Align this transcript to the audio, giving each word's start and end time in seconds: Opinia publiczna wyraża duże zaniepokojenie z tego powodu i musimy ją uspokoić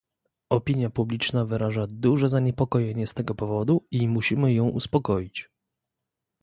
Opinia 0.49 0.89
publiczna 0.89 1.45
wyraża 1.45 1.87
duże 1.89 2.29
zaniepokojenie 2.29 3.07
z 3.07 3.13
tego 3.13 3.35
powodu 3.35 3.85
i 3.91 4.07
musimy 4.07 4.53
ją 4.53 4.69
uspokoić 4.69 5.49